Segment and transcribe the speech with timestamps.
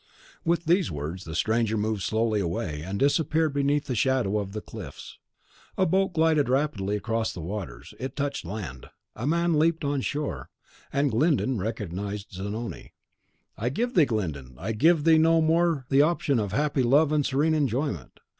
[0.43, 4.59] With these words the stranger moved slowly away, and disappeared beneath the shadow of the
[4.59, 5.19] cliffs.
[5.77, 10.49] A boat glided rapidly across the waters: it touched land; a man leaped on shore,
[10.91, 12.93] and Glyndon recognised Zanoni.
[13.55, 17.23] "I give thee, Glyndon, I give thee no more the option of happy love and
[17.23, 18.19] serene enjoyment.